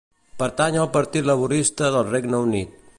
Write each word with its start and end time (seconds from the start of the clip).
Pertany 0.43 0.77
al 0.85 0.89
Partit 0.95 1.29
Laborista 1.31 1.95
del 1.97 2.11
Regne 2.11 2.45
Unit. 2.51 2.75